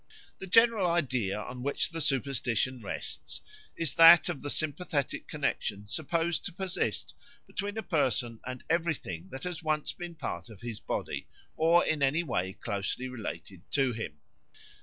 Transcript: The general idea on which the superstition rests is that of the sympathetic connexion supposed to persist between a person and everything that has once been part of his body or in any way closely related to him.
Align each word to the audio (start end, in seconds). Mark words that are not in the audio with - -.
The 0.39 0.47
general 0.47 0.87
idea 0.87 1.39
on 1.39 1.61
which 1.61 1.91
the 1.91 2.01
superstition 2.01 2.81
rests 2.81 3.39
is 3.75 3.93
that 3.93 4.29
of 4.29 4.41
the 4.41 4.49
sympathetic 4.49 5.27
connexion 5.27 5.87
supposed 5.87 6.43
to 6.45 6.51
persist 6.51 7.13
between 7.45 7.77
a 7.77 7.83
person 7.83 8.39
and 8.43 8.63
everything 8.67 9.29
that 9.29 9.43
has 9.43 9.61
once 9.61 9.91
been 9.91 10.15
part 10.15 10.49
of 10.49 10.61
his 10.61 10.79
body 10.79 11.27
or 11.55 11.85
in 11.85 12.01
any 12.01 12.23
way 12.23 12.53
closely 12.53 13.07
related 13.09 13.61
to 13.73 13.91
him. 13.93 14.17